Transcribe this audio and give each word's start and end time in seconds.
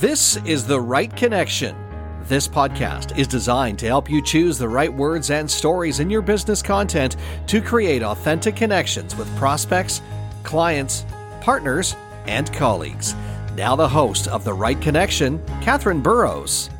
This 0.00 0.36
is 0.44 0.66
The 0.66 0.80
Right 0.80 1.14
Connection. 1.14 1.76
This 2.24 2.48
podcast 2.48 3.16
is 3.16 3.28
designed 3.28 3.78
to 3.78 3.86
help 3.86 4.10
you 4.10 4.20
choose 4.20 4.58
the 4.58 4.68
right 4.68 4.92
words 4.92 5.30
and 5.30 5.48
stories 5.48 6.00
in 6.00 6.10
your 6.10 6.20
business 6.20 6.62
content 6.62 7.14
to 7.46 7.62
create 7.62 8.02
authentic 8.02 8.56
connections 8.56 9.14
with 9.14 9.34
prospects, 9.36 10.02
clients, 10.42 11.06
partners, 11.40 11.94
and 12.26 12.52
colleagues. 12.52 13.14
Now, 13.54 13.76
the 13.76 13.88
host 13.88 14.26
of 14.26 14.42
The 14.42 14.52
Right 14.52 14.78
Connection, 14.80 15.40
Katherine 15.62 16.02
Burrows. 16.02 16.70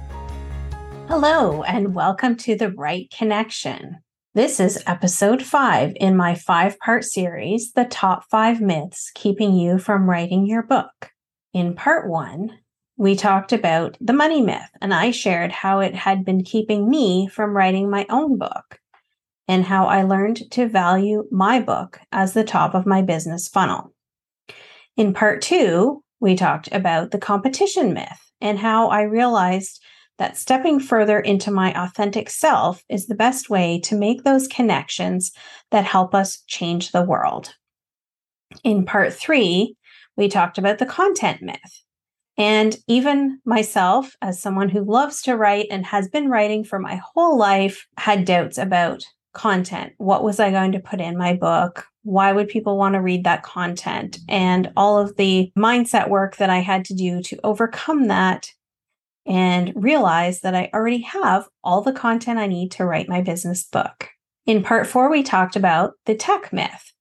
Hello, 1.07 1.63
and 1.63 1.95
welcome 1.95 2.37
to 2.39 2.57
The 2.57 2.73
Right 2.73 3.09
Connection. 3.17 3.99
This 4.35 4.59
is 4.59 4.83
episode 4.89 5.41
five 5.45 5.93
in 6.01 6.17
my 6.17 6.35
five 6.35 6.81
part 6.81 7.05
series, 7.05 7.73
The 7.73 7.85
Top 7.85 8.25
Five 8.29 8.61
Myths 8.61 9.13
Keeping 9.15 9.55
You 9.55 9.79
from 9.79 10.11
Writing 10.11 10.47
Your 10.47 10.65
Book. 10.65 11.11
In 11.53 11.77
part 11.77 12.11
one, 12.11 12.59
we 12.97 13.17
talked 13.17 13.53
about 13.53 13.97
the 14.01 14.13
money 14.13 14.41
myth, 14.41 14.71
and 14.81 14.95
I 14.95 15.11
shared 15.11 15.51
how 15.51 15.81
it 15.81 15.95
had 15.95 16.25
been 16.25 16.45
keeping 16.45 16.89
me 16.89 17.27
from 17.27 17.57
writing 17.57 17.91
my 17.91 18.07
own 18.09 18.39
book 18.39 18.79
and 19.49 19.65
how 19.65 19.87
I 19.87 20.05
learned 20.05 20.51
to 20.53 20.69
value 20.69 21.25
my 21.31 21.61
book 21.61 22.01
as 22.13 22.33
the 22.33 22.45
top 22.45 22.75
of 22.75 22.87
my 22.87 23.03
business 23.03 23.49
funnel. 23.49 23.93
In 24.97 25.13
part 25.13 25.43
two, 25.43 26.03
we 26.21 26.37
talked 26.37 26.69
about 26.73 27.11
the 27.11 27.19
competition 27.19 27.93
myth 27.93 28.31
and 28.41 28.59
how 28.59 28.89
I 28.89 29.03
realized 29.03 29.83
that 30.19 30.37
stepping 30.37 30.79
further 30.79 31.19
into 31.19 31.51
my 31.51 31.75
authentic 31.75 32.31
self 32.31 32.83
is 32.89 33.07
the 33.07 33.17
best 33.17 33.51
way 33.51 33.81
to 33.81 33.97
make 33.97 34.23
those 34.23 34.47
connections 34.47 35.33
that 35.73 35.85
help 35.85 36.15
us 36.15 36.43
change 36.47 36.93
the 36.93 37.03
world. 37.03 37.55
In 38.63 38.87
part 38.87 39.13
three, 39.13 39.75
we 40.17 40.29
talked 40.29 40.59
about 40.59 40.79
the 40.79 40.87
content 40.87 41.43
myth 41.43 41.83
and 42.37 42.77
even 42.89 43.41
myself, 43.45 44.17
as 44.21 44.41
someone 44.41 44.69
who 44.69 44.85
loves 44.85 45.23
to 45.23 45.37
write 45.37 45.69
and 45.71 45.87
has 45.87 46.09
been 46.09 46.29
writing 46.29 46.65
for 46.65 46.79
my 46.79 46.97
whole 46.97 47.39
life, 47.39 47.87
had 47.97 48.25
doubts 48.25 48.59
about 48.59 49.05
content. 49.35 49.93
What 49.99 50.25
was 50.25 50.41
I 50.41 50.51
going 50.51 50.73
to 50.73 50.81
put 50.81 51.01
in 51.01 51.17
my 51.17 51.35
book? 51.35 51.87
Why 52.03 52.33
would 52.33 52.49
people 52.49 52.77
want 52.77 52.95
to 52.95 53.01
read 53.01 53.25
that 53.25 53.43
content? 53.43 54.19
And 54.29 54.73
all 54.77 54.99
of 54.99 55.17
the 55.17 55.53
mindset 55.57 56.09
work 56.09 56.37
that 56.37 56.51
I 56.51 56.59
had 56.59 56.85
to 56.87 56.95
do 56.95 57.23
to 57.23 57.41
overcome 57.45 58.09
that 58.09 58.51
and 59.27 59.73
realize 59.75 60.41
that 60.41 60.55
I 60.55 60.71
already 60.75 61.03
have 61.03 61.49
all 61.63 61.83
the 61.83 61.93
content 61.93 62.39
I 62.39 62.47
need 62.47 62.73
to 62.73 62.85
write 62.85 63.09
my 63.09 63.23
business 63.23 63.65
book. 63.65 64.09
In 64.47 64.63
part 64.63 64.87
four, 64.87 65.11
we 65.11 65.23
talked 65.23 65.57
about 65.57 65.95
the 66.05 66.15
tech 66.15 66.53
myth. 66.53 66.93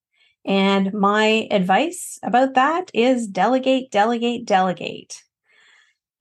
And 0.46 0.94
my 0.94 1.48
advice 1.52 2.20
about 2.24 2.54
that 2.56 2.92
is 2.94 3.28
delegate, 3.28 3.92
delegate, 3.92 4.46
delegate. 4.46 5.23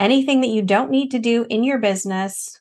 Anything 0.01 0.41
that 0.41 0.48
you 0.48 0.62
don't 0.62 0.91
need 0.91 1.11
to 1.12 1.19
do 1.19 1.47
in 1.48 1.65
your 1.65 1.79
business, 1.79 2.61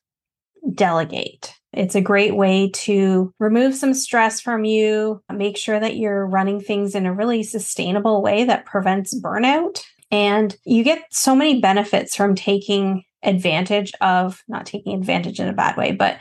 delegate. 0.74 1.54
It's 1.74 1.96
a 1.96 2.02
great 2.02 2.36
way 2.36 2.70
to 2.70 3.34
remove 3.40 3.76
some 3.76 3.94
stress 3.94 4.42
from 4.42 4.66
you, 4.66 5.24
make 5.34 5.58
sure 5.58 5.80
that 5.80 5.96
you're 5.96 6.26
running 6.28 6.60
things 6.60 6.96
in 6.96 7.06
a 7.06 7.14
really 7.14 7.44
sustainable 7.44 8.22
way 8.22 8.44
that 8.44 8.66
prevents 8.66 9.20
burnout. 9.20 9.82
And 10.12 10.56
you 10.66 10.84
get 10.84 11.06
so 11.12 11.36
many 11.36 11.62
benefits 11.62 12.16
from 12.16 12.36
taking 12.36 13.04
advantage 13.24 13.94
of, 14.02 14.44
not 14.48 14.66
taking 14.66 14.94
advantage 14.94 15.40
in 15.40 15.48
a 15.48 15.54
bad 15.54 15.78
way, 15.78 15.94
but 15.94 16.20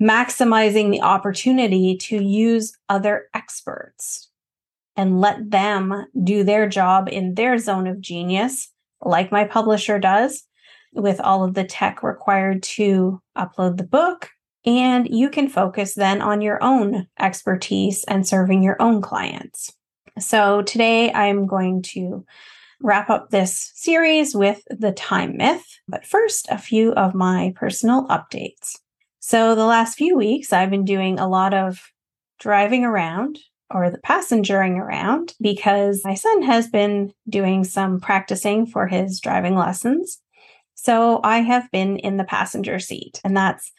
maximizing 0.00 0.90
the 0.90 1.02
opportunity 1.02 1.96
to 1.96 2.22
use 2.22 2.76
other 2.88 3.26
experts 3.34 4.28
and 4.96 5.20
let 5.20 5.50
them 5.50 6.06
do 6.24 6.42
their 6.42 6.68
job 6.68 7.08
in 7.08 7.34
their 7.34 7.58
zone 7.58 7.86
of 7.86 8.00
genius, 8.00 8.72
like 9.02 9.32
my 9.32 9.44
publisher 9.44 9.98
does, 9.98 10.44
with 10.92 11.20
all 11.20 11.44
of 11.44 11.54
the 11.54 11.64
tech 11.64 12.02
required 12.02 12.62
to 12.62 13.20
upload 13.36 13.76
the 13.76 13.84
book. 13.84 14.30
And 14.66 15.08
you 15.08 15.30
can 15.30 15.48
focus 15.48 15.94
then 15.94 16.20
on 16.20 16.42
your 16.42 16.62
own 16.62 17.06
expertise 17.18 18.04
and 18.04 18.26
serving 18.26 18.62
your 18.62 18.80
own 18.80 19.00
clients. 19.00 19.72
So 20.18 20.62
today 20.62 21.12
I'm 21.12 21.46
going 21.46 21.82
to 21.82 22.26
wrap 22.82 23.10
up 23.10 23.30
this 23.30 23.72
series 23.74 24.34
with 24.34 24.62
the 24.68 24.92
time 24.92 25.36
myth. 25.36 25.64
But 25.86 26.06
first, 26.06 26.48
a 26.50 26.58
few 26.58 26.92
of 26.92 27.14
my 27.14 27.52
personal 27.56 28.06
updates. 28.08 28.78
So, 29.20 29.54
the 29.54 29.66
last 29.66 29.96
few 29.96 30.16
weeks, 30.16 30.52
I've 30.52 30.70
been 30.70 30.84
doing 30.84 31.18
a 31.18 31.28
lot 31.28 31.52
of 31.52 31.80
driving 32.38 32.84
around 32.84 33.38
or 33.70 33.90
the 33.90 33.98
passengering 33.98 34.78
around 34.78 35.34
because 35.40 36.02
my 36.04 36.14
son 36.14 36.42
has 36.42 36.68
been 36.68 37.12
doing 37.28 37.64
some 37.64 38.00
practicing 38.00 38.66
for 38.66 38.86
his 38.86 39.20
driving 39.20 39.54
lessons. 39.54 40.20
So 40.74 41.20
I 41.22 41.38
have 41.38 41.70
been 41.70 41.98
in 41.98 42.16
the 42.16 42.24
passenger 42.24 42.78
seat, 42.78 43.20
and 43.22 43.36
that's 43.36 43.70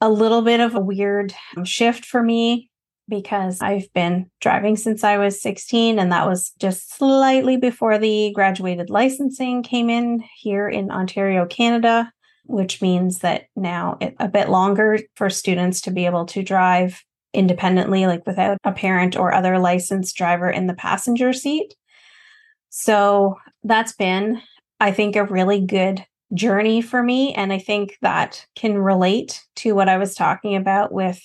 a 0.00 0.10
little 0.10 0.42
bit 0.42 0.60
of 0.60 0.74
a 0.74 0.80
weird 0.80 1.34
shift 1.64 2.04
for 2.04 2.22
me 2.22 2.70
because 3.08 3.60
I've 3.60 3.92
been 3.92 4.30
driving 4.40 4.76
since 4.76 5.02
I 5.02 5.18
was 5.18 5.42
16, 5.42 5.98
and 5.98 6.12
that 6.12 6.26
was 6.26 6.52
just 6.60 6.96
slightly 6.96 7.56
before 7.56 7.98
the 7.98 8.32
graduated 8.34 8.88
licensing 8.88 9.62
came 9.62 9.90
in 9.90 10.22
here 10.36 10.68
in 10.68 10.90
Ontario, 10.90 11.44
Canada, 11.44 12.12
which 12.44 12.80
means 12.80 13.18
that 13.18 13.46
now 13.56 13.98
it's 14.00 14.16
a 14.20 14.28
bit 14.28 14.48
longer 14.48 15.00
for 15.16 15.28
students 15.28 15.80
to 15.82 15.90
be 15.90 16.06
able 16.06 16.26
to 16.26 16.42
drive 16.42 17.02
independently, 17.32 18.06
like 18.06 18.26
without 18.26 18.58
a 18.64 18.72
parent 18.72 19.16
or 19.16 19.32
other 19.32 19.58
licensed 19.58 20.16
driver 20.16 20.50
in 20.50 20.66
the 20.66 20.74
passenger 20.74 21.32
seat. 21.32 21.74
So 22.70 23.36
that's 23.64 23.92
been, 23.92 24.40
I 24.78 24.92
think, 24.92 25.16
a 25.16 25.24
really 25.24 25.60
good 25.60 26.04
journey 26.34 26.80
for 26.80 27.02
me. 27.02 27.34
And 27.34 27.52
I 27.52 27.58
think 27.58 27.98
that 28.02 28.46
can 28.54 28.78
relate 28.78 29.42
to 29.56 29.74
what 29.74 29.88
I 29.88 29.98
was 29.98 30.14
talking 30.14 30.54
about 30.54 30.92
with 30.92 31.20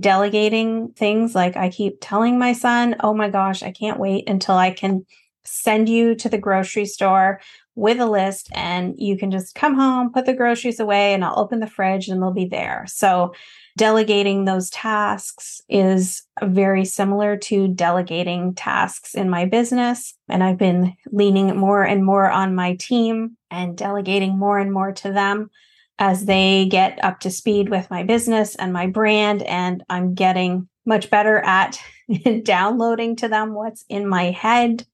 delegating 0.00 0.92
things. 0.92 1.34
Like 1.34 1.56
I 1.56 1.68
keep 1.70 1.98
telling 2.00 2.38
my 2.38 2.52
son, 2.52 2.96
oh 3.00 3.14
my 3.14 3.30
gosh, 3.30 3.62
I 3.62 3.70
can't 3.70 4.00
wait 4.00 4.28
until 4.28 4.56
I 4.56 4.70
can 4.70 5.06
send 5.44 5.88
you 5.88 6.14
to 6.16 6.28
the 6.28 6.38
grocery 6.38 6.86
store 6.86 7.40
with 7.74 7.98
a 8.00 8.06
list 8.06 8.48
and 8.52 8.94
you 8.98 9.16
can 9.16 9.30
just 9.30 9.54
come 9.54 9.74
home, 9.74 10.12
put 10.12 10.26
the 10.26 10.34
groceries 10.34 10.80
away, 10.80 11.14
and 11.14 11.24
I'll 11.24 11.38
open 11.38 11.60
the 11.60 11.66
fridge 11.66 12.08
and 12.08 12.20
they'll 12.20 12.32
be 12.32 12.44
there. 12.44 12.84
So 12.86 13.34
delegating 13.76 14.44
those 14.44 14.68
tasks 14.70 15.62
is 15.68 16.22
very 16.42 16.84
similar 16.84 17.36
to 17.36 17.68
delegating 17.68 18.54
tasks 18.54 19.14
in 19.14 19.30
my 19.30 19.46
business. 19.46 20.14
And 20.28 20.44
I've 20.44 20.58
been 20.58 20.94
leaning 21.10 21.56
more 21.56 21.82
and 21.82 22.04
more 22.04 22.30
on 22.30 22.54
my 22.54 22.74
team 22.74 23.36
and 23.50 23.76
delegating 23.76 24.38
more 24.38 24.58
and 24.58 24.72
more 24.72 24.92
to 24.92 25.12
them 25.12 25.50
as 25.98 26.24
they 26.24 26.66
get 26.66 27.02
up 27.02 27.20
to 27.20 27.30
speed 27.30 27.68
with 27.68 27.90
my 27.90 28.02
business 28.02 28.54
and 28.56 28.72
my 28.72 28.86
brand. 28.86 29.42
And 29.42 29.82
I'm 29.88 30.14
getting 30.14 30.68
much 30.84 31.10
better 31.10 31.38
at 31.38 31.80
downloading 32.42 33.16
to 33.16 33.28
them 33.28 33.54
what's 33.54 33.84
in 33.88 34.06
my 34.06 34.24
head. 34.24 34.86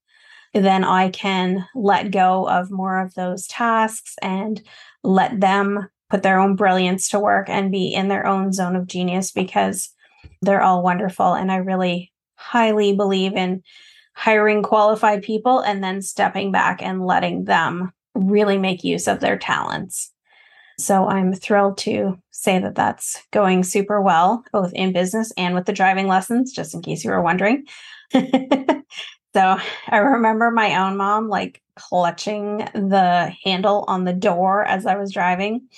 Then 0.54 0.84
I 0.84 1.10
can 1.10 1.66
let 1.74 2.10
go 2.10 2.48
of 2.48 2.70
more 2.70 3.00
of 3.00 3.14
those 3.14 3.46
tasks 3.46 4.16
and 4.22 4.62
let 5.02 5.40
them 5.40 5.88
put 6.10 6.22
their 6.22 6.38
own 6.38 6.56
brilliance 6.56 7.08
to 7.10 7.20
work 7.20 7.48
and 7.48 7.70
be 7.70 7.92
in 7.92 8.08
their 8.08 8.26
own 8.26 8.52
zone 8.52 8.76
of 8.76 8.86
genius 8.86 9.30
because 9.30 9.90
they're 10.42 10.62
all 10.62 10.82
wonderful. 10.82 11.34
And 11.34 11.52
I 11.52 11.56
really 11.56 12.12
highly 12.36 12.94
believe 12.94 13.34
in 13.34 13.62
hiring 14.14 14.62
qualified 14.62 15.22
people 15.22 15.60
and 15.60 15.82
then 15.84 16.02
stepping 16.02 16.50
back 16.50 16.82
and 16.82 17.04
letting 17.04 17.44
them 17.44 17.92
really 18.14 18.58
make 18.58 18.82
use 18.82 19.06
of 19.06 19.20
their 19.20 19.38
talents. 19.38 20.12
So 20.78 21.08
I'm 21.08 21.32
thrilled 21.34 21.78
to 21.78 22.18
say 22.30 22.58
that 22.60 22.76
that's 22.76 23.22
going 23.32 23.64
super 23.64 24.00
well, 24.00 24.44
both 24.52 24.72
in 24.72 24.92
business 24.92 25.32
and 25.36 25.54
with 25.54 25.66
the 25.66 25.72
driving 25.72 26.06
lessons, 26.06 26.52
just 26.52 26.74
in 26.74 26.82
case 26.82 27.04
you 27.04 27.10
were 27.10 27.22
wondering. 27.22 27.66
so 29.34 29.58
I 29.88 29.98
remember 29.98 30.50
my 30.50 30.86
own 30.86 30.96
mom 30.96 31.28
like 31.28 31.62
clutching 31.76 32.58
the 32.74 33.32
handle 33.44 33.84
on 33.86 34.04
the 34.04 34.12
door 34.12 34.64
as 34.64 34.86
I 34.86 34.96
was 34.96 35.12
driving 35.12 35.68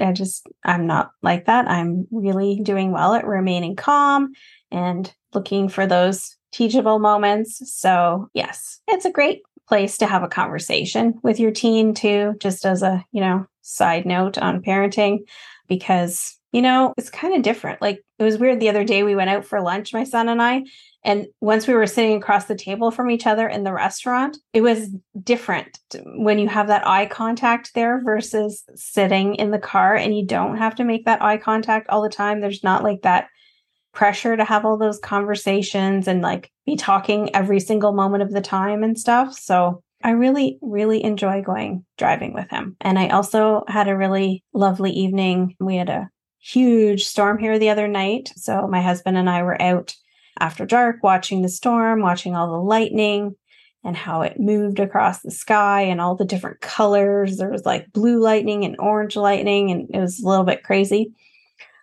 I 0.00 0.12
just, 0.12 0.46
I'm 0.64 0.86
not 0.86 1.12
like 1.22 1.46
that. 1.46 1.68
I'm 1.68 2.06
really 2.10 2.60
doing 2.62 2.92
well 2.92 3.14
at 3.14 3.26
remaining 3.26 3.76
calm 3.76 4.32
and 4.70 5.12
looking 5.32 5.68
for 5.68 5.86
those 5.86 6.36
teachable 6.52 6.98
moments. 6.98 7.60
So, 7.72 8.28
yes, 8.34 8.80
it's 8.88 9.04
a 9.04 9.10
great 9.10 9.42
place 9.68 9.98
to 9.98 10.06
have 10.06 10.22
a 10.22 10.28
conversation 10.28 11.18
with 11.22 11.38
your 11.38 11.50
teen 11.50 11.94
too, 11.94 12.34
just 12.40 12.64
as 12.64 12.82
a, 12.82 13.04
you 13.12 13.20
know, 13.20 13.46
side 13.62 14.06
note 14.06 14.38
on 14.38 14.62
parenting, 14.62 15.18
because, 15.68 16.37
you 16.52 16.62
know, 16.62 16.94
it's 16.96 17.10
kind 17.10 17.34
of 17.34 17.42
different. 17.42 17.82
Like 17.82 18.02
it 18.18 18.24
was 18.24 18.38
weird 18.38 18.60
the 18.60 18.68
other 18.68 18.84
day 18.84 19.02
we 19.02 19.14
went 19.14 19.30
out 19.30 19.44
for 19.44 19.60
lunch, 19.60 19.92
my 19.92 20.04
son 20.04 20.28
and 20.28 20.40
I, 20.40 20.64
and 21.04 21.26
once 21.40 21.66
we 21.66 21.74
were 21.74 21.86
sitting 21.86 22.16
across 22.16 22.46
the 22.46 22.54
table 22.54 22.90
from 22.90 23.10
each 23.10 23.26
other 23.26 23.48
in 23.48 23.64
the 23.64 23.72
restaurant, 23.72 24.36
it 24.52 24.62
was 24.62 24.90
different 25.22 25.78
when 26.04 26.38
you 26.38 26.48
have 26.48 26.66
that 26.68 26.86
eye 26.86 27.06
contact 27.06 27.72
there 27.74 28.02
versus 28.02 28.64
sitting 28.74 29.36
in 29.36 29.50
the 29.50 29.58
car 29.58 29.94
and 29.94 30.16
you 30.16 30.26
don't 30.26 30.56
have 30.56 30.74
to 30.76 30.84
make 30.84 31.04
that 31.04 31.22
eye 31.22 31.36
contact 31.36 31.88
all 31.88 32.02
the 32.02 32.08
time. 32.08 32.40
There's 32.40 32.64
not 32.64 32.82
like 32.82 33.02
that 33.02 33.28
pressure 33.92 34.36
to 34.36 34.44
have 34.44 34.64
all 34.64 34.76
those 34.76 34.98
conversations 34.98 36.08
and 36.08 36.20
like 36.20 36.52
be 36.66 36.76
talking 36.76 37.34
every 37.34 37.60
single 37.60 37.92
moment 37.92 38.22
of 38.22 38.32
the 38.32 38.40
time 38.40 38.82
and 38.82 38.98
stuff. 38.98 39.34
So 39.34 39.82
I 40.02 40.10
really, 40.10 40.58
really 40.60 41.02
enjoy 41.02 41.42
going 41.42 41.84
driving 41.96 42.32
with 42.32 42.50
him. 42.50 42.76
And 42.80 42.98
I 42.98 43.08
also 43.08 43.64
had 43.66 43.88
a 43.88 43.96
really 43.96 44.44
lovely 44.52 44.92
evening. 44.92 45.56
We 45.58 45.76
had 45.76 45.88
a 45.88 46.10
huge 46.48 47.04
storm 47.04 47.38
here 47.38 47.58
the 47.58 47.70
other 47.70 47.88
night. 47.88 48.32
So 48.36 48.66
my 48.66 48.80
husband 48.80 49.18
and 49.18 49.28
I 49.28 49.42
were 49.42 49.60
out 49.60 49.94
after 50.40 50.64
dark 50.64 51.02
watching 51.02 51.42
the 51.42 51.48
storm, 51.48 52.00
watching 52.00 52.34
all 52.34 52.50
the 52.50 52.64
lightning 52.64 53.34
and 53.84 53.96
how 53.96 54.22
it 54.22 54.40
moved 54.40 54.80
across 54.80 55.20
the 55.20 55.30
sky 55.30 55.82
and 55.82 56.00
all 56.00 56.16
the 56.16 56.24
different 56.24 56.60
colors. 56.60 57.36
There 57.36 57.50
was 57.50 57.64
like 57.64 57.92
blue 57.92 58.20
lightning 58.20 58.64
and 58.64 58.76
orange 58.78 59.16
lightning, 59.16 59.70
and 59.70 59.88
it 59.92 60.00
was 60.00 60.20
a 60.20 60.28
little 60.28 60.44
bit 60.44 60.64
crazy. 60.64 61.12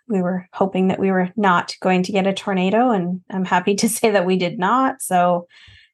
We 0.08 0.20
were 0.20 0.48
hoping 0.52 0.88
that 0.88 1.00
we 1.00 1.10
were 1.10 1.30
not 1.36 1.74
going 1.80 2.02
to 2.04 2.12
get 2.12 2.26
a 2.26 2.32
tornado, 2.32 2.90
and 2.90 3.20
I'm 3.30 3.44
happy 3.44 3.74
to 3.76 3.88
say 3.88 4.10
that 4.10 4.26
we 4.26 4.36
did 4.36 4.58
not. 4.58 5.00
So 5.00 5.46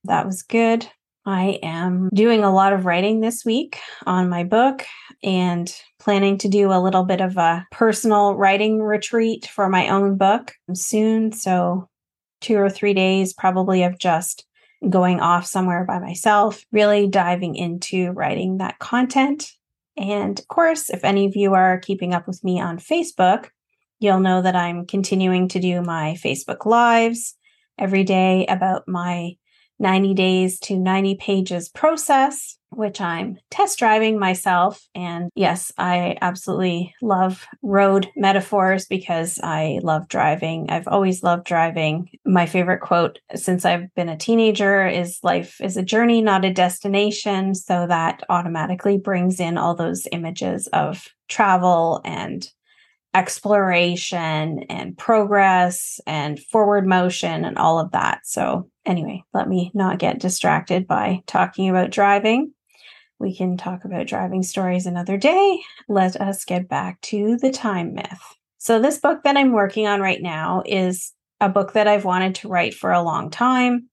that 0.05 0.27
was 0.27 0.43
good. 0.43 0.87
I 1.25 1.61
am 1.63 2.09
doing 2.13 2.43
a 2.43 2.53
lot 2.53 2.73
of 2.73 2.85
writing 2.85 3.21
this 3.21 3.45
week 3.45 3.79
on 4.07 4.29
my 4.29 4.43
book 4.43 4.85
and 5.23 5.73
planning 6.01 6.37
to 6.39 6.49
do 6.49 6.73
a 6.73 6.83
little 6.83 7.05
bit 7.05 7.21
of 7.21 7.37
a 7.37 7.65
personal 7.71 8.35
writing 8.35 8.83
retreat 8.83 9.47
for 9.47 9.69
my 9.69 9.89
own 9.89 10.17
book 10.17 10.53
soon. 10.75 11.31
So, 11.31 11.89
two 12.41 12.57
or 12.57 12.69
three 12.69 12.93
days 12.93 13.33
probably 13.33 13.85
of 13.85 13.99
just 13.99 14.45
going 14.91 15.21
off 15.21 15.47
somewhere 15.47 15.85
by 15.85 16.01
myself, 16.01 16.65
really 16.73 17.07
diving 17.07 17.55
into 17.55 18.11
writing 18.13 18.59
that 18.59 18.81
content. 18.81 19.53
And 19.97 20.39
of 20.41 20.49
course, 20.49 20.91
if 20.91 21.05
any 21.05 21.27
of 21.27 21.37
you 21.37 21.55
are 21.55 21.79
keeping 21.79 22.15
up 22.15 22.27
with 22.27 22.43
me 22.43 22.61
on 22.61 22.79
Facebook, 22.79 23.51
you'll 24.01 24.19
know 24.19 24.43
that 24.43 24.57
I'm 24.57 24.87
continuing 24.87 25.47
to 25.49 25.61
do 25.61 25.83
my 25.83 26.17
Facebook 26.23 26.67
Lives 26.67 27.37
every 27.79 28.03
day 28.03 28.45
about 28.47 28.89
my 28.89 29.37
90 29.83 30.15
days 30.15 30.59
to 30.61 30.79
90 30.79 31.17
pages 31.17 31.69
process, 31.69 32.57
which 32.71 33.01
I'm 33.01 33.37
test 33.51 33.79
driving 33.79 34.19
myself. 34.19 34.83
And 34.95 35.29
yes, 35.35 35.73
I 35.77 36.17
absolutely 36.23 36.95
love 37.03 37.47
road 37.63 38.09
metaphors 38.17 38.87
because 38.87 39.39
I 39.43 39.81
love 39.83 40.09
driving. 40.09 40.71
I've 40.71 40.89
always 40.89 41.23
loved 41.23 41.45
driving. 41.45 42.09
My 42.25 42.47
favorite 42.47 42.81
quote 42.81 43.19
since 43.35 43.65
I've 43.65 43.93
been 43.95 44.09
a 44.09 44.17
teenager 44.17 44.87
is 44.87 45.19
life 45.23 45.61
is 45.61 45.77
a 45.77 45.83
journey, 45.83 46.23
not 46.23 46.45
a 46.45 46.53
destination. 46.53 47.55
So 47.55 47.87
that 47.89 48.23
automatically 48.31 48.97
brings 48.97 49.41
in 49.41 49.59
all 49.59 49.75
those 49.75 50.07
images 50.13 50.69
of 50.69 51.09
travel 51.29 52.01
and 52.05 52.49
exploration 53.15 54.65
and 54.71 54.97
progress 54.97 56.01
and 56.07 56.41
forward 56.41 56.87
motion 56.87 57.45
and 57.45 57.59
all 57.59 57.79
of 57.79 57.93
that. 57.93 58.27
So, 58.27 58.71
anyway, 58.87 59.23
let 59.35 59.49
me 59.49 59.71
not 59.75 59.99
get 59.99 60.19
distracted 60.19 60.87
by 60.87 61.23
talking 61.27 61.69
about 61.69 61.91
driving. 61.91 62.53
We 63.19 63.37
can 63.37 63.57
talk 63.57 63.85
about 63.85 64.07
driving 64.07 64.43
stories 64.43 64.87
another 64.87 65.17
day. 65.17 65.61
Let 65.89 66.21
us 66.21 66.45
get 66.45 66.69
back 66.69 67.01
to 67.03 67.37
the 67.37 67.53
time 67.53 67.95
myth. 67.95 68.23
So, 68.59 68.81
this 68.81 68.99
book 68.99 69.25
that 69.25 69.37
I'm 69.37 69.53
working 69.53 69.87
on 69.87 70.01
right 70.01 70.23
now 70.23 70.63
is 70.65 71.13
a 71.41 71.49
book 71.49 71.75
that 71.75 71.89
I've 71.89 72.05
wanted 72.05 72.37
to 72.37 72.49
write 72.49 72.75
for 72.75 72.93
a 72.93 73.03
long 73.03 73.29
time. 73.31 73.89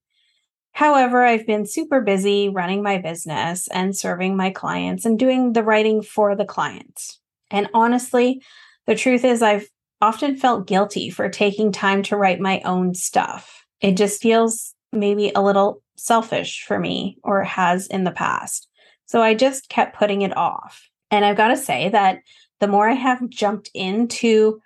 However, 0.72 1.24
I've 1.24 1.46
been 1.46 1.66
super 1.66 2.00
busy 2.00 2.48
running 2.48 2.82
my 2.82 2.98
business 2.98 3.68
and 3.68 3.96
serving 3.96 4.36
my 4.36 4.50
clients 4.50 5.04
and 5.04 5.18
doing 5.18 5.52
the 5.52 5.64
writing 5.64 6.00
for 6.00 6.36
the 6.36 6.44
clients. 6.44 7.18
And 7.50 7.68
honestly, 7.74 8.42
the 8.86 8.94
truth 8.94 9.24
is, 9.24 9.42
I've 9.42 9.68
often 10.00 10.36
felt 10.36 10.66
guilty 10.66 11.10
for 11.10 11.28
taking 11.28 11.72
time 11.72 12.02
to 12.04 12.16
write 12.16 12.40
my 12.40 12.60
own 12.64 12.94
stuff. 12.94 13.64
It 13.80 13.96
just 13.96 14.22
feels 14.22 14.74
maybe 14.92 15.30
a 15.34 15.42
little 15.42 15.82
selfish 15.96 16.64
for 16.64 16.78
me, 16.78 17.18
or 17.22 17.44
has 17.44 17.86
in 17.86 18.04
the 18.04 18.10
past. 18.10 18.68
So 19.06 19.22
I 19.22 19.34
just 19.34 19.68
kept 19.68 19.96
putting 19.96 20.22
it 20.22 20.36
off. 20.36 20.88
And 21.10 21.24
I've 21.24 21.36
got 21.36 21.48
to 21.48 21.56
say 21.56 21.88
that 21.90 22.20
the 22.60 22.68
more 22.68 22.88
I 22.88 22.94
have 22.94 23.28
jumped 23.28 23.70
into 23.74 24.60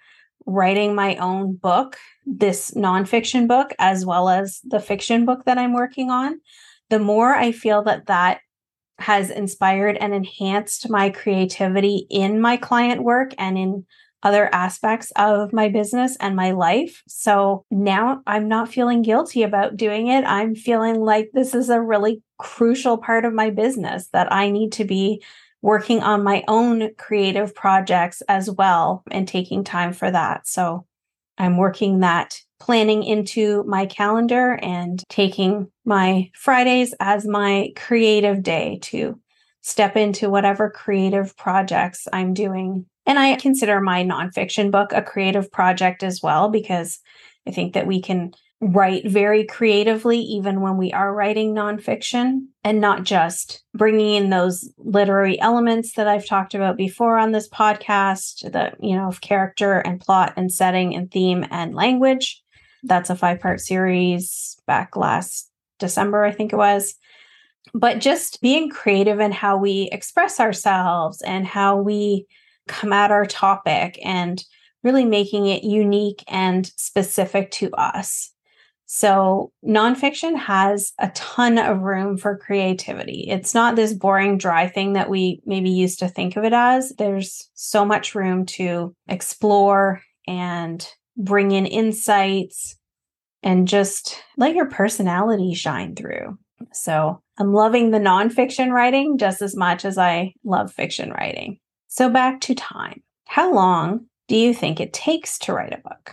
writing 0.46 0.94
my 0.94 1.16
own 1.16 1.54
book, 1.54 1.96
this 2.26 2.72
nonfiction 2.72 3.48
book, 3.48 3.72
as 3.78 4.04
well 4.04 4.28
as 4.28 4.60
the 4.64 4.80
fiction 4.80 5.24
book 5.24 5.44
that 5.46 5.58
I'm 5.58 5.72
working 5.72 6.10
on, 6.10 6.40
the 6.90 6.98
more 6.98 7.34
I 7.34 7.52
feel 7.52 7.82
that 7.84 8.06
that 8.06 8.40
has 8.98 9.30
inspired 9.30 9.96
and 9.96 10.14
enhanced 10.14 10.88
my 10.88 11.10
creativity 11.10 12.06
in 12.10 12.40
my 12.40 12.56
client 12.56 13.02
work 13.02 13.32
and 13.38 13.58
in 13.58 13.86
other 14.24 14.48
aspects 14.52 15.12
of 15.16 15.52
my 15.52 15.68
business 15.68 16.16
and 16.18 16.34
my 16.34 16.50
life. 16.52 17.02
So 17.06 17.64
now 17.70 18.22
I'm 18.26 18.48
not 18.48 18.72
feeling 18.72 19.02
guilty 19.02 19.42
about 19.42 19.76
doing 19.76 20.08
it. 20.08 20.24
I'm 20.24 20.54
feeling 20.54 21.00
like 21.00 21.30
this 21.32 21.54
is 21.54 21.68
a 21.68 21.80
really 21.80 22.22
crucial 22.38 22.96
part 22.98 23.24
of 23.24 23.34
my 23.34 23.50
business 23.50 24.08
that 24.08 24.32
I 24.32 24.50
need 24.50 24.72
to 24.72 24.84
be 24.84 25.22
working 25.62 26.02
on 26.02 26.24
my 26.24 26.42
own 26.48 26.94
creative 26.96 27.54
projects 27.54 28.22
as 28.28 28.50
well 28.50 29.02
and 29.10 29.28
taking 29.28 29.62
time 29.62 29.92
for 29.92 30.10
that. 30.10 30.46
So 30.46 30.86
I'm 31.38 31.56
working 31.56 32.00
that 32.00 32.38
planning 32.60 33.02
into 33.02 33.64
my 33.64 33.86
calendar 33.86 34.58
and 34.62 35.02
taking 35.08 35.70
my 35.84 36.30
Fridays 36.34 36.94
as 37.00 37.26
my 37.26 37.72
creative 37.76 38.42
day 38.42 38.78
to 38.82 39.20
step 39.62 39.96
into 39.96 40.30
whatever 40.30 40.70
creative 40.70 41.36
projects 41.36 42.06
I'm 42.12 42.34
doing 42.34 42.86
and 43.06 43.18
I 43.18 43.36
consider 43.36 43.80
my 43.80 44.02
nonfiction 44.04 44.70
book 44.70 44.92
a 44.92 45.02
creative 45.02 45.50
project 45.50 46.02
as 46.02 46.22
well, 46.22 46.48
because 46.48 46.98
I 47.46 47.50
think 47.50 47.74
that 47.74 47.86
we 47.86 48.00
can 48.00 48.32
write 48.60 49.06
very 49.06 49.44
creatively 49.44 50.18
even 50.18 50.62
when 50.62 50.78
we 50.78 50.90
are 50.92 51.14
writing 51.14 51.54
nonfiction 51.54 52.46
and 52.62 52.80
not 52.80 53.02
just 53.02 53.62
bringing 53.74 54.14
in 54.14 54.30
those 54.30 54.70
literary 54.78 55.38
elements 55.40 55.94
that 55.94 56.08
I've 56.08 56.26
talked 56.26 56.54
about 56.54 56.76
before 56.76 57.18
on 57.18 57.32
this 57.32 57.48
podcast, 57.48 58.50
the, 58.50 58.72
you 58.80 58.96
know, 58.96 59.08
of 59.08 59.20
character 59.20 59.80
and 59.80 60.00
plot 60.00 60.32
and 60.36 60.50
setting 60.50 60.94
and 60.94 61.10
theme 61.10 61.44
and 61.50 61.74
language. 61.74 62.42
That's 62.84 63.10
a 63.10 63.16
five 63.16 63.40
part 63.40 63.60
series 63.60 64.56
back 64.66 64.96
last 64.96 65.50
December, 65.78 66.24
I 66.24 66.30
think 66.30 66.52
it 66.52 66.56
was. 66.56 66.94
But 67.74 67.98
just 67.98 68.40
being 68.40 68.70
creative 68.70 69.20
in 69.20 69.32
how 69.32 69.58
we 69.58 69.88
express 69.92 70.40
ourselves 70.40 71.20
and 71.22 71.46
how 71.46 71.76
we 71.76 72.26
come 72.68 72.92
at 72.92 73.10
our 73.10 73.26
topic 73.26 73.98
and 74.04 74.42
really 74.82 75.04
making 75.04 75.46
it 75.46 75.64
unique 75.64 76.22
and 76.28 76.66
specific 76.76 77.50
to 77.50 77.70
us. 77.72 78.30
So, 78.86 79.50
nonfiction 79.66 80.36
has 80.36 80.92
a 81.00 81.08
ton 81.14 81.58
of 81.58 81.80
room 81.80 82.18
for 82.18 82.36
creativity. 82.36 83.26
It's 83.28 83.54
not 83.54 83.76
this 83.76 83.94
boring, 83.94 84.36
dry 84.36 84.68
thing 84.68 84.92
that 84.92 85.08
we 85.08 85.40
maybe 85.46 85.70
used 85.70 85.98
to 86.00 86.08
think 86.08 86.36
of 86.36 86.44
it 86.44 86.52
as. 86.52 86.92
There's 86.98 87.50
so 87.54 87.84
much 87.84 88.14
room 88.14 88.44
to 88.46 88.94
explore 89.08 90.02
and 90.28 90.86
bring 91.16 91.50
in 91.52 91.64
insights 91.64 92.76
and 93.42 93.66
just 93.66 94.22
let 94.36 94.54
your 94.54 94.68
personality 94.68 95.54
shine 95.54 95.96
through. 95.96 96.38
So, 96.72 97.22
I'm 97.38 97.54
loving 97.54 97.90
the 97.90 97.98
nonfiction 97.98 98.70
writing 98.70 99.16
just 99.16 99.40
as 99.40 99.56
much 99.56 99.86
as 99.86 99.96
I 99.96 100.34
love 100.44 100.72
fiction 100.72 101.10
writing. 101.10 101.58
So, 101.96 102.10
back 102.10 102.40
to 102.40 102.56
time. 102.56 103.04
How 103.24 103.54
long 103.54 104.06
do 104.26 104.34
you 104.34 104.52
think 104.52 104.80
it 104.80 104.92
takes 104.92 105.38
to 105.38 105.52
write 105.52 105.72
a 105.72 105.88
book? 105.88 106.12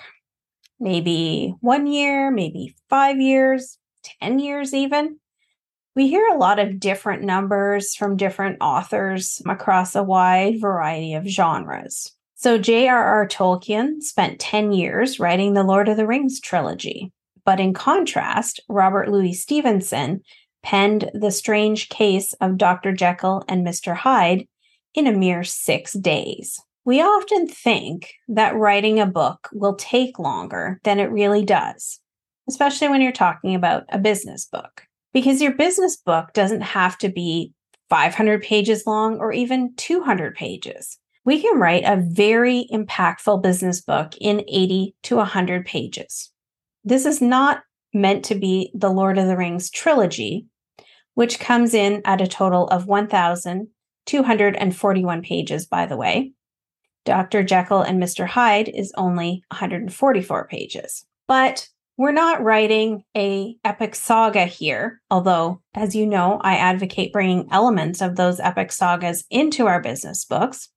Maybe 0.80 1.56
one 1.60 1.88
year, 1.88 2.30
maybe 2.30 2.76
five 2.88 3.20
years, 3.20 3.80
10 4.22 4.38
years, 4.38 4.76
even? 4.76 5.18
We 5.96 6.08
hear 6.08 6.28
a 6.28 6.38
lot 6.38 6.60
of 6.60 6.80
different 6.80 7.24
numbers 7.24 7.96
from 7.96 8.16
different 8.16 8.58
authors 8.62 9.42
across 9.48 9.96
a 9.96 10.04
wide 10.04 10.62
variety 10.62 11.16
of 11.16 11.26
genres. 11.26 12.16
So, 12.36 12.60
J.R.R. 12.60 13.28
Tolkien 13.28 14.04
spent 14.04 14.40
10 14.40 14.74
years 14.74 15.20
writing 15.20 15.56
the 15.56 15.64
Lord 15.64 15.90
of 15.90 15.98
the 15.98 16.06
Rings 16.06 16.40
trilogy. 16.40 17.12
But 17.44 17.60
in 17.60 17.74
contrast, 17.74 18.60
Robert 18.70 19.10
Louis 19.10 19.34
Stevenson 19.34 20.22
penned 20.62 21.10
The 21.16 21.32
Strange 21.32 21.90
Case 21.90 22.34
of 22.34 22.60
Dr. 22.60 22.92
Jekyll 22.92 23.44
and 23.48 23.66
Mr. 23.66 23.96
Hyde 23.96 24.48
in 24.94 25.08
a 25.08 25.12
mere 25.12 25.44
six 25.44 25.94
days. 25.94 26.60
We 26.84 27.02
often 27.02 27.48
think 27.48 28.14
that 28.28 28.56
writing 28.56 29.00
a 29.00 29.06
book 29.06 29.50
will 29.54 29.76
take 29.76 30.18
longer 30.18 30.80
than 30.84 31.00
it 31.00 31.12
really 31.12 31.46
does, 31.46 32.00
especially 32.50 32.90
when 32.90 33.02
you're 33.02 33.12
talking 33.12 33.54
about 33.54 33.84
a 33.90 34.00
business 34.00 34.46
book, 34.46 34.88
because 35.14 35.42
your 35.42 35.54
business 35.54 35.98
book 35.98 36.34
doesn't 36.34 36.62
have 36.62 36.98
to 37.00 37.10
be 37.10 37.54
500 37.90 38.42
pages 38.42 38.88
long 38.88 39.18
or 39.20 39.32
even 39.32 39.76
200 39.76 40.34
pages. 40.36 40.98
We 41.24 41.42
can 41.42 41.60
write 41.60 41.84
a 41.86 42.02
very 42.02 42.68
impactful 42.72 43.44
business 43.44 43.82
book 43.82 44.14
in 44.20 44.44
80 44.48 44.96
to 45.04 45.18
100 45.18 45.66
pages. 45.66 46.32
This 46.84 47.06
is 47.06 47.22
not 47.22 47.62
meant 47.94 48.26
to 48.26 48.36
be 48.36 48.72
the 48.74 48.90
Lord 48.90 49.20
of 49.20 49.28
the 49.28 49.38
Rings 49.38 49.70
trilogy, 49.70 50.48
which 51.14 51.40
comes 51.40 51.76
in 51.76 52.02
at 52.06 52.22
a 52.22 52.28
total 52.28 52.68
of 52.70 52.88
1,000 52.88 53.68
241 54.06 55.22
pages, 55.22 55.66
by 55.66 55.86
the 55.86 55.98
way. 55.98 56.34
Dr. 57.06 57.44
Jekyll 57.44 57.82
and 57.82 58.02
Mr. 58.02 58.28
Hyde 58.28 58.70
is 58.70 58.94
only 58.96 59.44
144 59.50 60.48
pages. 60.48 61.06
But 61.28 61.68
we're 61.98 62.12
not 62.12 62.44
writing 62.44 63.04
a 63.16 63.56
epic 63.64 63.96
saga 63.96 64.46
here, 64.46 65.02
although 65.10 65.62
as 65.74 65.96
you 65.96 66.06
know, 66.06 66.40
I 66.42 66.58
advocate 66.58 67.14
bringing 67.14 67.48
elements 67.52 68.02
of 68.02 68.16
those 68.16 68.40
epic 68.40 68.72
sagas 68.72 69.24
into 69.30 69.68
our 69.68 69.82
business 69.82 70.26
books. 70.26 70.70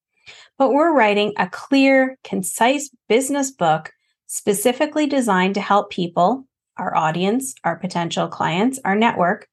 But 0.59 0.73
we're 0.73 0.95
writing 0.95 1.33
a 1.39 1.49
clear, 1.49 2.19
concise 2.25 2.91
business 3.09 3.51
book 3.51 3.93
specifically 4.27 5.07
designed 5.07 5.55
to 5.55 5.61
help 5.61 5.91
people, 5.91 6.47
our 6.77 6.97
audience, 6.97 7.55
our 7.65 7.77
potential 7.77 8.29
clients, 8.29 8.81
our 8.85 8.97
network, 8.97 9.49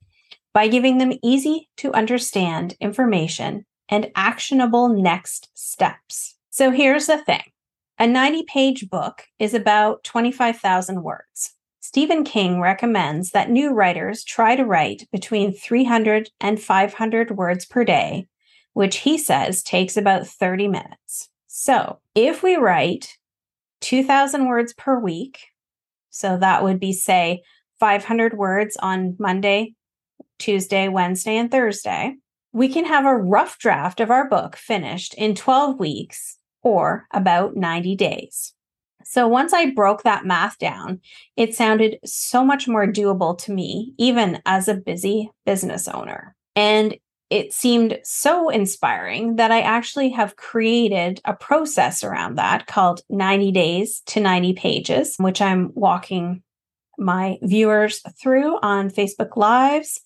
by 0.53 0.67
giving 0.67 0.97
them 0.97 1.13
easy 1.23 1.69
to 1.77 1.93
understand 1.93 2.75
information 2.79 3.65
and 3.89 4.11
actionable 4.15 4.89
next 4.89 5.49
steps. 5.53 6.35
So 6.49 6.71
here's 6.71 7.07
the 7.07 7.17
thing 7.17 7.43
a 7.99 8.07
90 8.07 8.43
page 8.43 8.89
book 8.89 9.23
is 9.39 9.53
about 9.53 10.03
25,000 10.03 11.03
words. 11.03 11.55
Stephen 11.81 12.23
King 12.23 12.61
recommends 12.61 13.31
that 13.31 13.49
new 13.49 13.73
writers 13.73 14.23
try 14.23 14.55
to 14.55 14.65
write 14.65 15.07
between 15.11 15.53
300 15.53 16.29
and 16.39 16.61
500 16.61 17.31
words 17.31 17.65
per 17.65 17.83
day, 17.83 18.27
which 18.73 18.97
he 18.97 19.17
says 19.17 19.61
takes 19.61 19.97
about 19.97 20.27
30 20.27 20.67
minutes. 20.67 21.29
So 21.47 21.99
if 22.15 22.43
we 22.43 22.55
write 22.55 23.17
2,000 23.81 24.47
words 24.47 24.73
per 24.73 24.99
week, 24.99 25.39
so 26.09 26.37
that 26.37 26.63
would 26.63 26.79
be, 26.79 26.93
say, 26.93 27.41
500 27.79 28.37
words 28.37 28.77
on 28.77 29.15
Monday, 29.19 29.73
Tuesday, 30.41 30.87
Wednesday, 30.87 31.37
and 31.37 31.49
Thursday, 31.49 32.15
we 32.51 32.67
can 32.67 32.85
have 32.85 33.05
a 33.05 33.15
rough 33.15 33.57
draft 33.59 33.99
of 33.99 34.11
our 34.11 34.27
book 34.27 34.55
finished 34.55 35.13
in 35.13 35.35
12 35.35 35.79
weeks 35.79 36.37
or 36.63 37.07
about 37.13 37.55
90 37.55 37.95
days. 37.95 38.53
So 39.03 39.27
once 39.27 39.53
I 39.53 39.71
broke 39.71 40.03
that 40.03 40.25
math 40.25 40.57
down, 40.57 41.01
it 41.35 41.55
sounded 41.55 41.99
so 42.05 42.43
much 42.43 42.67
more 42.67 42.85
doable 42.85 43.37
to 43.39 43.51
me, 43.51 43.93
even 43.97 44.41
as 44.45 44.67
a 44.67 44.75
busy 44.75 45.31
business 45.45 45.87
owner. 45.87 46.35
And 46.55 46.97
it 47.29 47.53
seemed 47.53 47.99
so 48.03 48.49
inspiring 48.49 49.37
that 49.37 49.51
I 49.51 49.61
actually 49.61 50.09
have 50.09 50.35
created 50.35 51.21
a 51.23 51.33
process 51.33 52.03
around 52.03 52.35
that 52.35 52.67
called 52.67 53.01
90 53.09 53.51
days 53.53 54.01
to 54.07 54.19
90 54.19 54.53
pages, 54.53 55.15
which 55.17 55.41
I'm 55.41 55.71
walking 55.73 56.43
my 56.97 57.37
viewers 57.41 58.01
through 58.21 58.59
on 58.61 58.89
Facebook 58.89 59.37
Lives. 59.37 60.01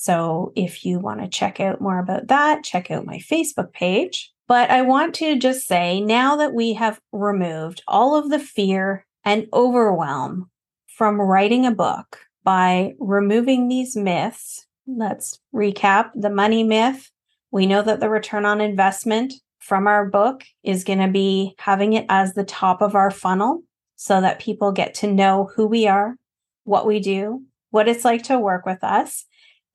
So 0.00 0.52
if 0.54 0.84
you 0.86 1.00
want 1.00 1.22
to 1.22 1.28
check 1.28 1.58
out 1.58 1.80
more 1.80 1.98
about 1.98 2.28
that, 2.28 2.62
check 2.62 2.88
out 2.88 3.04
my 3.04 3.18
Facebook 3.18 3.72
page. 3.72 4.32
But 4.46 4.70
I 4.70 4.82
want 4.82 5.12
to 5.16 5.36
just 5.36 5.66
say 5.66 6.00
now 6.00 6.36
that 6.36 6.54
we 6.54 6.74
have 6.74 7.00
removed 7.10 7.82
all 7.88 8.14
of 8.14 8.30
the 8.30 8.38
fear 8.38 9.04
and 9.24 9.48
overwhelm 9.52 10.50
from 10.86 11.20
writing 11.20 11.66
a 11.66 11.72
book 11.72 12.20
by 12.44 12.94
removing 13.00 13.66
these 13.66 13.96
myths, 13.96 14.66
let's 14.86 15.40
recap 15.52 16.10
the 16.14 16.30
money 16.30 16.62
myth. 16.62 17.10
We 17.50 17.66
know 17.66 17.82
that 17.82 17.98
the 17.98 18.08
return 18.08 18.44
on 18.44 18.60
investment 18.60 19.34
from 19.58 19.88
our 19.88 20.08
book 20.08 20.44
is 20.62 20.84
going 20.84 21.00
to 21.00 21.08
be 21.08 21.56
having 21.58 21.94
it 21.94 22.06
as 22.08 22.34
the 22.34 22.44
top 22.44 22.82
of 22.82 22.94
our 22.94 23.10
funnel 23.10 23.64
so 23.96 24.20
that 24.20 24.38
people 24.38 24.70
get 24.70 24.94
to 24.94 25.12
know 25.12 25.50
who 25.56 25.66
we 25.66 25.88
are, 25.88 26.14
what 26.62 26.86
we 26.86 27.00
do, 27.00 27.42
what 27.70 27.88
it's 27.88 28.04
like 28.04 28.22
to 28.22 28.38
work 28.38 28.64
with 28.64 28.84
us, 28.84 29.24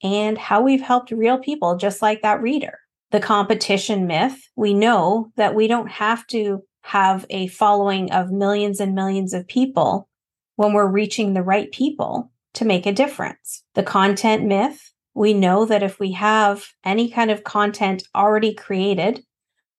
and 0.03 0.37
how 0.37 0.61
we've 0.61 0.81
helped 0.81 1.11
real 1.11 1.39
people 1.39 1.77
just 1.77 2.01
like 2.01 2.21
that 2.21 2.41
reader 2.41 2.77
the 3.13 3.19
competition 3.19 4.07
myth, 4.07 4.49
we 4.55 4.73
know 4.73 5.31
that 5.37 5.53
we 5.53 5.67
don't 5.67 5.89
have 5.89 6.25
to 6.25 6.63
have 6.81 7.27
a 7.29 7.45
following 7.47 8.11
of 8.11 8.31
millions 8.31 8.79
and 8.79 8.95
millions 8.95 9.35
of 9.35 9.47
people 9.47 10.09
when 10.55 10.73
we're 10.73 10.87
reaching 10.87 11.33
the 11.33 11.43
right 11.43 11.71
people 11.71 12.31
to 12.55 12.65
make 12.65 12.87
a 12.87 12.91
difference. 12.91 13.63
The 13.75 13.83
content 13.83 14.45
myth, 14.45 14.91
we 15.13 15.35
know 15.35 15.63
that 15.65 15.83
if 15.83 15.99
we 15.99 16.13
have 16.13 16.65
any 16.83 17.07
kind 17.07 17.29
of 17.29 17.43
content 17.43 18.01
already 18.15 18.51
created, 18.55 19.23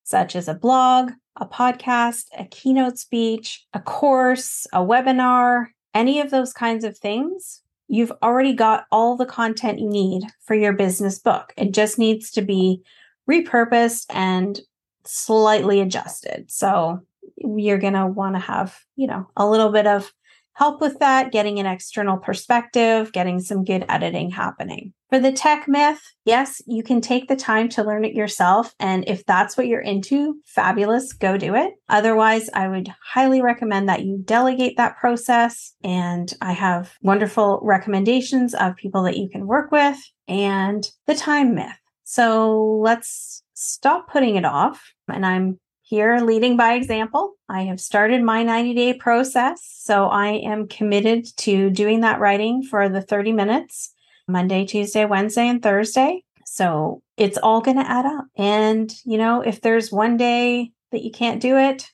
such 0.05 0.37
as 0.37 0.47
a 0.47 0.55
blog, 0.55 1.11
a 1.35 1.45
podcast, 1.45 2.27
a 2.39 2.45
keynote 2.45 2.99
speech, 2.99 3.67
a 3.73 3.81
course, 3.81 4.65
a 4.73 4.79
webinar, 4.79 5.67
any 5.93 6.21
of 6.21 6.31
those 6.31 6.53
kinds 6.53 6.85
of 6.85 6.97
things, 6.97 7.63
you've 7.89 8.13
already 8.23 8.53
got 8.53 8.87
all 8.91 9.17
the 9.17 9.27
content 9.27 9.79
you 9.79 9.89
need 9.89 10.25
for 10.43 10.55
your 10.55 10.73
business 10.73 11.19
book. 11.19 11.53
It 11.57 11.73
just 11.73 11.99
needs 11.99 12.31
to 12.33 12.43
be 12.43 12.83
repurposed 13.31 14.07
and 14.11 14.61
slightly 15.05 15.81
adjusted. 15.81 16.51
So 16.51 17.01
you're 17.37 17.79
going 17.79 17.95
to 17.95 18.07
want 18.07 18.37
to 18.37 18.41
have, 18.41 18.79
you 18.97 19.07
know, 19.07 19.29
a 19.37 19.49
little 19.49 19.71
bit 19.71 19.87
of 19.87 20.13
help 20.55 20.81
with 20.81 20.99
that, 21.01 21.33
getting 21.33 21.59
an 21.59 21.67
external 21.67 22.17
perspective, 22.17 23.13
getting 23.13 23.41
some 23.41 23.65
good 23.65 23.85
editing 23.89 24.31
happening. 24.31 24.93
For 25.11 25.21
the 25.21 25.33
tech 25.33 25.69
myth, 25.69 26.01
yes, 26.25 26.61
you 26.67 26.83
can 26.83 27.01
take 27.01 27.29
the 27.29 27.37
time 27.37 27.69
to 27.71 27.85
learn 27.85 28.05
it 28.05 28.15
yourself. 28.15 28.75
And 28.81 29.05
if 29.07 29.25
that's 29.27 29.57
what 29.57 29.69
you're 29.69 29.81
into, 29.81 30.41
fabulous, 30.45 31.13
go 31.13 31.37
do 31.37 31.55
it. 31.55 31.75
Otherwise, 31.89 32.51
I 32.53 32.69
would 32.69 32.93
highly 33.13 33.41
recommend 33.41 33.89
that 33.89 34.05
you 34.05 34.19
delegate 34.25 34.77
that 34.77 34.97
process. 34.97 35.75
And 35.85 36.33
I 36.41 36.53
have 36.53 36.95
wonderful 37.03 37.61
recommendations 37.63 38.55
of 38.55 38.77
people 38.77 39.05
that 39.05 39.17
you 39.17 39.29
can 39.29 39.47
work 39.47 39.71
with. 39.71 39.99
And 40.27 40.89
the 41.07 41.15
time 41.15 41.55
myth. 41.55 41.79
So 42.05 42.81
let's 42.83 43.43
stop 43.55 44.11
putting 44.11 44.37
it 44.37 44.45
off. 44.45 44.83
And 45.09 45.25
I'm 45.25 45.61
here 45.95 46.19
leading 46.19 46.57
by 46.57 46.75
example. 46.75 47.35
I 47.49 47.63
have 47.67 47.81
started 47.81 48.21
my 48.21 48.43
90 48.43 48.75
day 48.75 48.95
process. 48.95 49.61
So 49.79 50.09
I 50.09 50.41
am 50.45 50.67
committed 50.67 51.25
to 51.37 51.71
doing 51.71 52.01
that 52.01 52.19
writing 52.19 52.65
for 52.65 52.89
the 52.89 53.01
30 53.01 53.31
minutes 53.31 53.95
Monday, 54.27 54.65
Tuesday, 54.65 55.05
Wednesday, 55.05 55.47
and 55.47 55.63
Thursday. 55.63 56.25
So 56.47 57.01
it's 57.17 57.39
all 57.39 57.61
going 57.61 57.77
to 57.77 57.89
add 57.89 58.07
up. 58.07 58.25
And, 58.37 58.93
you 59.05 59.19
know, 59.19 59.41
if 59.41 59.61
there's 59.61 59.93
one 59.93 60.17
day 60.17 60.73
that 60.91 61.05
you 61.05 61.13
can't 61.13 61.41
do 61.41 61.57
it, 61.59 61.87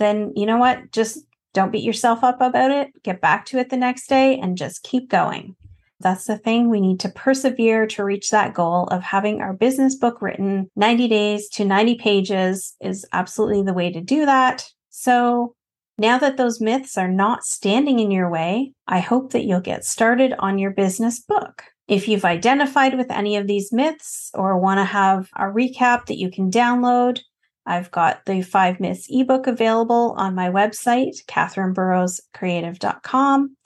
then 0.00 0.32
you 0.34 0.44
know 0.44 0.58
what? 0.58 0.90
Just 0.90 1.18
don't 1.54 1.70
beat 1.70 1.84
yourself 1.84 2.24
up 2.24 2.40
about 2.40 2.72
it. 2.72 2.88
Get 3.04 3.20
back 3.20 3.46
to 3.46 3.58
it 3.58 3.70
the 3.70 3.76
next 3.76 4.08
day 4.08 4.40
and 4.40 4.58
just 4.58 4.82
keep 4.82 5.08
going. 5.08 5.54
That's 6.00 6.24
the 6.24 6.38
thing. 6.38 6.70
We 6.70 6.80
need 6.80 6.98
to 7.00 7.10
persevere 7.10 7.86
to 7.88 8.04
reach 8.04 8.30
that 8.30 8.54
goal 8.54 8.84
of 8.84 9.02
having 9.02 9.42
our 9.42 9.52
business 9.52 9.94
book 9.94 10.22
written 10.22 10.70
90 10.74 11.08
days 11.08 11.48
to 11.50 11.64
90 11.64 11.96
pages 11.96 12.74
is 12.80 13.06
absolutely 13.12 13.62
the 13.62 13.74
way 13.74 13.92
to 13.92 14.00
do 14.00 14.24
that. 14.24 14.66
So 14.88 15.54
now 15.98 16.16
that 16.18 16.38
those 16.38 16.60
myths 16.60 16.96
are 16.96 17.10
not 17.10 17.44
standing 17.44 17.98
in 17.98 18.10
your 18.10 18.30
way, 18.30 18.72
I 18.86 19.00
hope 19.00 19.32
that 19.32 19.44
you'll 19.44 19.60
get 19.60 19.84
started 19.84 20.32
on 20.38 20.58
your 20.58 20.70
business 20.70 21.20
book. 21.20 21.64
If 21.86 22.08
you've 22.08 22.24
identified 22.24 22.96
with 22.96 23.10
any 23.10 23.36
of 23.36 23.46
these 23.46 23.70
myths 23.72 24.30
or 24.32 24.58
want 24.58 24.78
to 24.78 24.84
have 24.84 25.28
a 25.36 25.44
recap 25.44 26.06
that 26.06 26.16
you 26.16 26.30
can 26.30 26.50
download, 26.50 27.20
I've 27.66 27.90
got 27.90 28.24
the 28.24 28.40
five 28.40 28.80
myths 28.80 29.06
ebook 29.10 29.46
available 29.46 30.14
on 30.16 30.34
my 30.34 30.48
website, 30.48 31.22
katherineburrowscreative.com. 31.26 33.56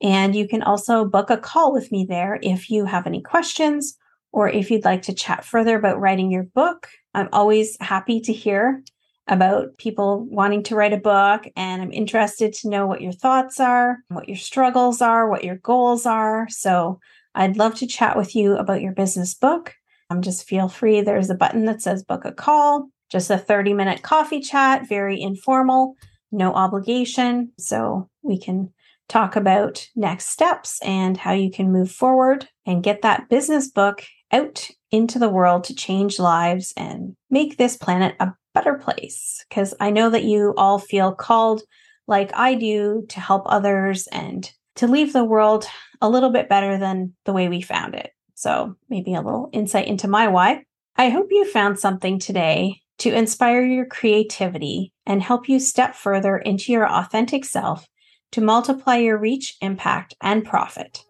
And 0.00 0.34
you 0.34 0.46
can 0.46 0.62
also 0.62 1.04
book 1.04 1.30
a 1.30 1.36
call 1.36 1.72
with 1.72 1.90
me 1.90 2.06
there 2.08 2.38
if 2.42 2.70
you 2.70 2.84
have 2.84 3.06
any 3.06 3.20
questions 3.20 3.96
or 4.32 4.48
if 4.48 4.70
you'd 4.70 4.84
like 4.84 5.02
to 5.02 5.14
chat 5.14 5.44
further 5.44 5.76
about 5.76 6.00
writing 6.00 6.30
your 6.30 6.44
book. 6.44 6.88
I'm 7.14 7.28
always 7.32 7.76
happy 7.80 8.20
to 8.20 8.32
hear 8.32 8.82
about 9.26 9.76
people 9.76 10.24
wanting 10.30 10.62
to 10.64 10.74
write 10.74 10.92
a 10.92 10.98
book, 10.98 11.46
and 11.54 11.82
I'm 11.82 11.92
interested 11.92 12.54
to 12.54 12.70
know 12.70 12.86
what 12.86 13.02
your 13.02 13.12
thoughts 13.12 13.60
are, 13.60 13.98
what 14.08 14.28
your 14.28 14.36
struggles 14.36 15.02
are, 15.02 15.28
what 15.28 15.44
your 15.44 15.56
goals 15.56 16.06
are. 16.06 16.48
So 16.48 16.98
I'd 17.34 17.56
love 17.56 17.74
to 17.76 17.86
chat 17.86 18.16
with 18.16 18.34
you 18.34 18.56
about 18.56 18.80
your 18.80 18.92
business 18.92 19.34
book. 19.34 19.74
Um, 20.10 20.22
just 20.22 20.48
feel 20.48 20.68
free. 20.68 21.02
There's 21.02 21.30
a 21.30 21.34
button 21.34 21.66
that 21.66 21.82
says 21.82 22.02
book 22.02 22.24
a 22.24 22.32
call, 22.32 22.88
just 23.10 23.30
a 23.30 23.36
30 23.36 23.74
minute 23.74 24.02
coffee 24.02 24.40
chat, 24.40 24.88
very 24.88 25.20
informal, 25.20 25.96
no 26.32 26.54
obligation. 26.54 27.52
So 27.58 28.08
we 28.22 28.38
can 28.38 28.72
talk 29.08 29.36
about 29.36 29.86
next 29.96 30.28
steps 30.28 30.78
and 30.82 31.16
how 31.16 31.32
you 31.32 31.50
can 31.50 31.72
move 31.72 31.90
forward 31.90 32.48
and 32.66 32.82
get 32.82 33.02
that 33.02 33.28
business 33.28 33.68
book 33.68 34.04
out 34.32 34.68
into 34.90 35.18
the 35.18 35.28
world 35.28 35.64
to 35.64 35.74
change 35.74 36.18
lives 36.18 36.72
and 36.76 37.14
make 37.30 37.56
this 37.56 37.76
planet 37.76 38.14
a 38.20 38.32
better 38.54 38.74
place. 38.74 39.44
Because 39.48 39.74
I 39.80 39.90
know 39.90 40.10
that 40.10 40.24
you 40.24 40.54
all 40.56 40.78
feel 40.78 41.14
called, 41.14 41.62
like 42.06 42.30
I 42.34 42.54
do, 42.54 43.06
to 43.08 43.20
help 43.20 43.44
others 43.46 44.06
and 44.08 44.50
to 44.76 44.86
leave 44.86 45.12
the 45.12 45.24
world 45.24 45.66
a 46.00 46.08
little 46.08 46.30
bit 46.30 46.48
better 46.48 46.78
than 46.78 47.14
the 47.24 47.32
way 47.32 47.48
we 47.48 47.60
found 47.60 47.94
it. 47.94 48.12
So, 48.34 48.76
maybe 48.88 49.14
a 49.14 49.20
little 49.20 49.50
insight 49.52 49.88
into 49.88 50.06
my 50.06 50.28
why. 50.28 50.64
I 50.96 51.08
hope 51.08 51.28
you 51.30 51.44
found 51.44 51.78
something 51.78 52.18
today 52.18 52.80
to 52.98 53.12
inspire 53.12 53.64
your 53.64 53.86
creativity 53.86 54.92
and 55.06 55.22
help 55.22 55.48
you 55.48 55.58
step 55.58 55.94
further 55.94 56.36
into 56.36 56.72
your 56.72 56.88
authentic 56.88 57.44
self 57.44 57.86
to 58.32 58.40
multiply 58.40 58.96
your 58.96 59.18
reach, 59.18 59.56
impact, 59.60 60.14
and 60.20 60.44
profit. 60.44 61.04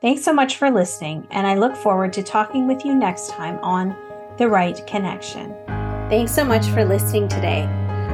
Thanks 0.00 0.22
so 0.22 0.32
much 0.32 0.56
for 0.56 0.70
listening, 0.70 1.26
and 1.30 1.46
I 1.46 1.54
look 1.54 1.74
forward 1.74 2.12
to 2.12 2.22
talking 2.22 2.68
with 2.68 2.84
you 2.84 2.94
next 2.94 3.30
time 3.30 3.58
on 3.62 3.96
The 4.38 4.48
Right 4.48 4.86
Connection. 4.86 5.54
Thanks 6.08 6.32
so 6.32 6.44
much 6.44 6.66
for 6.66 6.84
listening 6.84 7.28
today. 7.28 7.64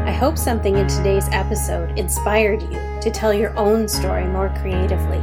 I 0.06 0.10
hope 0.10 0.36
something 0.36 0.76
in 0.76 0.88
today's 0.88 1.28
episode 1.28 1.98
inspired 1.98 2.62
you 2.62 3.00
to 3.00 3.10
tell 3.10 3.32
your 3.32 3.56
own 3.58 3.86
story 3.86 4.26
more 4.26 4.48
creatively. 4.60 5.20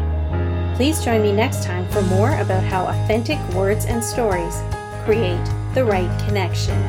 Please 0.76 1.04
join 1.04 1.22
me 1.22 1.32
next 1.32 1.64
time 1.64 1.90
for 1.90 2.02
more 2.04 2.40
about 2.40 2.64
how 2.64 2.86
authentic 2.86 3.40
words 3.54 3.86
and 3.86 4.04
stories 4.04 4.62
create 5.04 5.46
the 5.74 5.84
right 5.84 6.10
connection. 6.28 6.80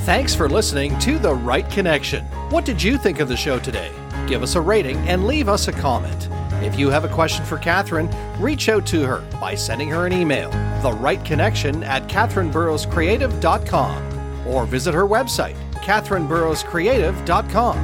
Thanks 0.00 0.34
for 0.34 0.48
listening 0.48 0.98
to 1.00 1.18
The 1.18 1.34
Right 1.34 1.68
Connection. 1.70 2.24
What 2.50 2.64
did 2.64 2.82
you 2.82 2.98
think 2.98 3.20
of 3.20 3.28
the 3.28 3.36
show 3.36 3.58
today? 3.58 3.92
Give 4.32 4.42
us 4.42 4.54
a 4.54 4.60
rating 4.62 4.96
and 5.08 5.26
leave 5.26 5.50
us 5.50 5.68
a 5.68 5.72
comment. 5.72 6.30
If 6.62 6.78
you 6.78 6.88
have 6.88 7.04
a 7.04 7.08
question 7.08 7.44
for 7.44 7.58
Katherine, 7.58 8.08
reach 8.40 8.70
out 8.70 8.86
to 8.86 9.02
her 9.02 9.18
by 9.38 9.54
sending 9.54 9.90
her 9.90 10.06
an 10.06 10.14
email, 10.14 10.50
the 10.80 10.90
right 10.90 11.22
connection 11.22 11.82
at 11.82 12.08
katherineburrowscreative.com, 12.08 14.48
or 14.48 14.64
visit 14.64 14.94
her 14.94 15.06
website, 15.06 15.56
katherineburrowscreative.com. 15.82 17.76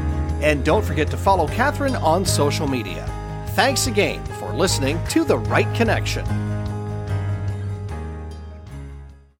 And 0.43 0.65
don't 0.65 0.87
forget 0.87 1.11
to 1.11 1.19
follow 1.19 1.47
Katherine 1.49 1.97
on 1.97 2.25
social 2.25 2.67
media. 2.67 3.05
Thanks 3.49 3.87
again 3.87 4.25
for 4.41 4.51
listening 4.55 4.99
to 5.09 5.25
The 5.25 5.37
Right 5.37 5.71
Connection. 5.75 6.48